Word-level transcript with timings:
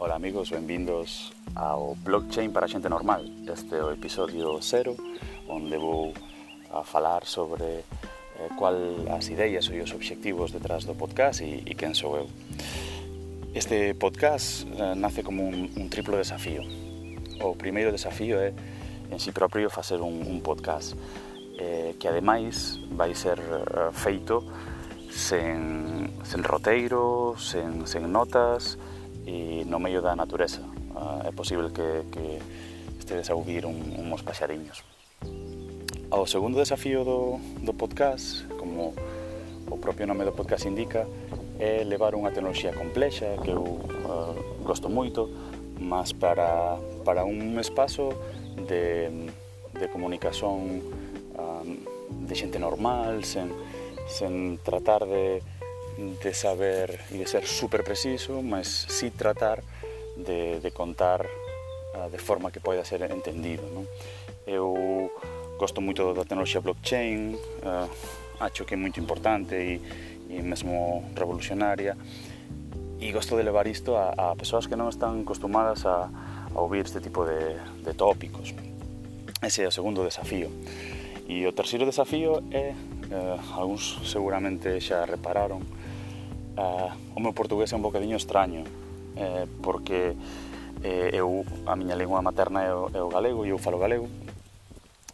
Ola 0.00 0.14
amigos, 0.14 0.50
benvindos 0.50 1.32
ao 1.56 1.96
Blockchain 1.96 2.54
para 2.54 2.66
a 2.66 2.68
xente 2.70 2.88
normal 2.88 3.26
Este 3.42 3.74
é 3.74 3.82
o 3.82 3.90
episodio 3.90 4.54
0 4.62 4.94
Onde 5.50 5.74
vou 5.74 6.14
a 6.70 6.84
falar 6.86 7.26
sobre 7.26 7.82
eh, 7.82 8.48
Cual 8.54 8.78
as 9.10 9.26
ideas 9.26 9.66
e 9.66 9.82
os 9.82 9.90
obxectivos 9.90 10.54
detrás 10.54 10.86
do 10.86 10.94
podcast 10.94 11.42
E, 11.42 11.66
e 11.66 11.74
quen 11.74 11.98
sou 11.98 12.14
eu 12.14 12.30
Este 13.50 13.98
podcast 13.98 14.70
eh, 14.70 14.94
nace 14.94 15.26
como 15.26 15.42
un, 15.42 15.66
un 15.66 15.90
triplo 15.90 16.14
desafío. 16.14 16.62
O 17.42 17.58
primeiro 17.58 17.90
desafío 17.90 18.38
é 18.38 18.54
En 19.10 19.18
si 19.18 19.34
sí 19.34 19.34
propio 19.34 19.66
facer 19.66 19.98
un, 19.98 20.22
un 20.22 20.46
podcast 20.46 20.94
eh, 21.58 21.98
Que 21.98 22.06
ademais 22.06 22.78
vai 22.94 23.18
ser 23.18 23.42
eh, 23.42 23.90
feito 23.90 24.46
Sen, 25.10 26.22
sen 26.22 26.46
roteiro, 26.46 27.34
sen, 27.34 27.82
sen 27.82 28.06
notas 28.06 28.78
e 29.28 29.64
no 29.68 29.76
medio 29.78 30.00
da 30.00 30.16
natureza. 30.16 30.64
Uh, 30.64 30.96
ah, 30.96 31.20
é 31.28 31.32
posible 31.32 31.68
que, 31.68 32.08
que 32.08 32.40
estedes 32.98 33.28
a 33.28 33.34
ouvir 33.34 33.66
un, 33.68 33.76
uns 34.00 34.22
paxariños. 34.24 34.80
O 36.10 36.24
segundo 36.24 36.56
desafío 36.56 37.04
do, 37.04 37.36
do 37.60 37.76
podcast, 37.76 38.48
como 38.56 38.96
o 39.68 39.76
propio 39.76 40.08
nome 40.08 40.24
do 40.24 40.32
podcast 40.32 40.64
indica, 40.64 41.04
é 41.60 41.84
levar 41.84 42.16
unha 42.16 42.32
tecnoloxía 42.32 42.72
complexa 42.72 43.36
que 43.44 43.52
eu 43.52 43.60
uh, 43.60 44.32
gosto 44.64 44.88
moito, 44.88 45.28
mas 45.76 46.16
para, 46.16 46.80
para 47.04 47.28
un 47.28 47.60
espazo 47.60 48.16
de, 48.56 49.12
de 49.76 49.86
comunicación 49.92 50.80
uh, 51.36 51.62
de 52.24 52.34
xente 52.34 52.56
normal, 52.56 53.20
sen, 53.28 53.52
sen 54.08 54.56
tratar 54.64 55.04
de 55.04 55.44
de 55.98 56.32
saber 56.32 57.00
e 57.10 57.18
de 57.18 57.26
ser 57.26 57.42
super 57.46 57.82
preciso, 57.82 58.38
mas 58.38 58.86
sí 58.86 59.10
tratar 59.10 59.66
de, 60.14 60.62
de 60.62 60.70
contar 60.70 61.26
uh, 61.26 62.06
de 62.10 62.18
forma 62.18 62.54
que 62.54 62.62
poida 62.62 62.86
ser 62.86 63.02
entendido. 63.10 63.66
Non? 63.74 63.82
Eu 64.46 65.10
gosto 65.58 65.82
moito 65.82 66.14
da 66.14 66.22
tecnoloxía 66.22 66.62
blockchain, 66.62 67.34
uh, 67.34 67.90
acho 68.38 68.62
que 68.62 68.74
é 68.74 68.78
moito 68.78 69.02
importante 69.02 69.58
e, 69.58 69.82
e 70.30 70.38
mesmo 70.38 71.02
revolucionaria, 71.18 71.98
e 73.02 73.10
gosto 73.10 73.34
de 73.34 73.42
levar 73.42 73.66
isto 73.66 73.98
a, 73.98 74.14
a 74.14 74.38
persoas 74.38 74.70
que 74.70 74.78
non 74.78 74.86
están 74.86 75.26
acostumadas 75.26 75.82
a, 75.82 76.06
a 76.54 76.58
ouvir 76.62 76.86
este 76.86 77.02
tipo 77.02 77.26
de, 77.26 77.58
de 77.82 77.92
tópicos. 77.98 78.54
Ese 79.42 79.62
é 79.62 79.68
o 79.70 79.74
segundo 79.74 80.06
desafío. 80.06 80.50
E 81.26 81.46
o 81.46 81.52
terceiro 81.52 81.86
desafío 81.86 82.42
é, 82.50 82.74
eh, 83.10 83.36
algúns 83.54 84.00
seguramente 84.02 84.80
xa 84.80 85.04
repararon, 85.04 85.62
eh, 86.58 86.90
o 87.14 87.20
meu 87.22 87.30
portugués 87.30 87.70
é 87.70 87.76
un 87.78 87.86
bocadiño 87.86 88.18
extraño, 88.18 88.66
eh, 89.14 89.46
porque 89.62 90.18
eh, 90.82 91.14
eu, 91.14 91.46
a 91.70 91.78
miña 91.78 91.94
lingua 91.94 92.18
materna 92.18 92.66
é 92.66 92.74
o, 92.74 92.90
é 92.90 92.98
o 92.98 93.08
galego 93.08 93.46
e 93.46 93.54
eu 93.54 93.58
falo 93.62 93.78
galego, 93.78 94.10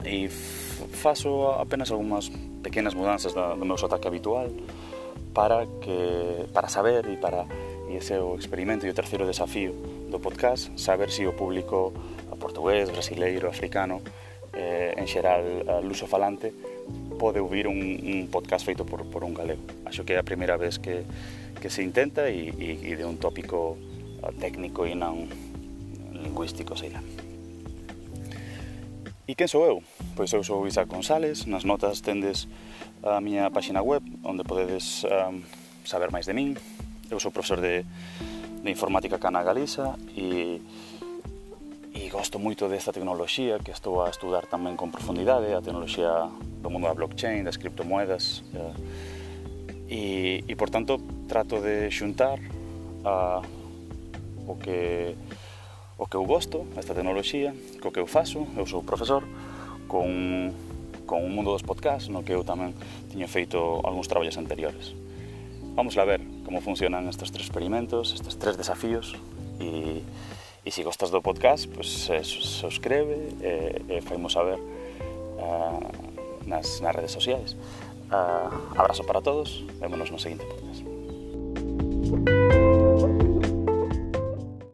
e 0.00 0.28
faço 0.96 1.52
apenas 1.60 1.92
algunhas 1.92 2.32
pequenas 2.64 2.96
mudanzas 2.96 3.36
da, 3.36 3.52
do 3.52 3.64
meu 3.68 3.76
sotaque 3.76 4.08
habitual 4.08 4.48
para 5.36 5.68
que 5.80 6.48
para 6.52 6.68
saber 6.68 7.04
e 7.12 7.16
para 7.16 7.44
e 7.88 7.96
ese 7.96 8.14
é 8.14 8.20
o 8.20 8.34
experimento 8.34 8.86
e 8.86 8.90
o 8.90 8.94
terceiro 8.94 9.26
desafío 9.28 9.72
do 10.10 10.18
podcast, 10.18 10.72
saber 10.80 11.10
se 11.10 11.22
si 11.22 11.26
o 11.26 11.36
público 11.36 11.92
portugués, 12.40 12.90
brasileiro, 12.90 13.48
africano, 13.48 14.00
eh, 14.52 14.94
en 14.96 15.06
xeral 15.06 15.44
luso 15.84 16.06
falante, 16.06 16.52
pode 17.16 17.40
ouvir 17.40 17.66
un, 17.66 17.80
un 17.80 18.28
podcast 18.28 18.64
feito 18.64 18.84
por, 18.84 19.04
por 19.08 19.24
un 19.24 19.34
galego. 19.34 19.64
Acho 19.84 20.04
que 20.04 20.14
é 20.14 20.18
a 20.20 20.24
primeira 20.24 20.56
vez 20.56 20.78
que, 20.78 21.02
que 21.60 21.68
se 21.68 21.82
intenta 21.82 22.30
e, 22.30 22.52
e, 22.54 22.92
e 22.92 22.92
de 22.94 23.04
un 23.04 23.16
tópico 23.16 23.80
uh, 24.22 24.32
técnico 24.38 24.84
e 24.84 24.94
non 24.94 25.26
lingüístico, 26.12 26.76
sei 26.76 26.92
lá. 26.92 27.00
E 29.26 29.34
quen 29.34 29.50
sou 29.50 29.66
eu? 29.66 29.76
Pois 30.14 30.30
eu 30.30 30.44
sou 30.46 30.62
Isaac 30.70 30.86
González, 30.86 31.50
nas 31.50 31.66
notas 31.66 31.98
tendes 31.98 32.46
a 33.02 33.18
miña 33.18 33.50
páxina 33.50 33.82
web 33.82 34.04
onde 34.22 34.46
podedes 34.46 35.02
um, 35.02 35.42
saber 35.82 36.14
máis 36.14 36.30
de 36.30 36.34
min. 36.36 36.54
Eu 37.10 37.18
sou 37.18 37.34
profesor 37.34 37.58
de, 37.58 37.82
de 38.62 38.70
informática 38.70 39.18
cana 39.18 39.42
Galiza 39.42 39.98
e 40.14 40.62
e 41.96 42.12
gosto 42.12 42.36
moito 42.38 42.68
desta 42.68 42.92
tecnoloxía 42.92 43.56
que 43.56 43.72
estou 43.72 44.04
a 44.04 44.12
estudar 44.12 44.44
tamén 44.44 44.76
con 44.76 44.92
profundidade, 44.92 45.56
a 45.56 45.64
tecnoloxía 45.64 46.28
do 46.60 46.68
mundo 46.68 46.92
da 46.92 46.94
blockchain, 46.94 47.40
das 47.40 47.56
criptomoedas, 47.56 48.44
e, 49.88 50.44
e 50.44 50.52
por 50.60 50.68
tanto 50.68 51.00
trato 51.24 51.64
de 51.64 51.88
xuntar 51.88 52.36
a, 53.00 53.40
o 54.44 54.54
que 54.60 55.16
o 55.96 56.04
que 56.04 56.20
eu 56.20 56.28
gosto, 56.28 56.68
esta 56.76 56.92
tecnoloxía, 56.92 57.56
co 57.80 57.88
que 57.88 57.96
eu 57.96 58.04
faço, 58.04 58.44
eu 58.52 58.68
sou 58.68 58.84
profesor, 58.84 59.24
con, 59.88 60.52
con 61.08 61.24
o 61.24 61.30
mundo 61.32 61.56
dos 61.56 61.64
podcasts, 61.64 62.12
no 62.12 62.20
que 62.20 62.36
eu 62.36 62.44
tamén 62.44 62.76
tiño 63.08 63.24
feito 63.24 63.80
algúns 63.80 64.04
traballos 64.04 64.36
anteriores. 64.36 64.92
Vamos 65.72 65.96
a 65.96 66.04
ver 66.04 66.20
como 66.44 66.60
funcionan 66.60 67.08
estes 67.08 67.32
tres 67.32 67.48
experimentos, 67.48 68.12
estes 68.12 68.36
tres 68.36 68.60
desafíos, 68.60 69.16
e, 69.56 70.04
E 70.66 70.70
se 70.72 70.82
gostas 70.82 71.10
do 71.10 71.22
podcast, 71.22 71.68
pois, 71.68 72.10
eh, 72.10 72.24
subscribe 72.24 73.12
e, 73.14 73.46
eh, 73.46 73.82
e 73.88 73.92
eh, 73.94 74.00
faimos 74.00 74.32
saber 74.32 74.58
uh, 74.58 75.78
nas, 76.44 76.80
nas 76.80 76.96
redes 76.96 77.12
sociais. 77.12 77.52
Uh, 78.10 78.76
abrazo 78.76 79.04
para 79.04 79.22
todos, 79.22 79.64
vémonos 79.78 80.10
no 80.10 80.18
seguinte 80.18 80.44
podcast. 80.44 80.95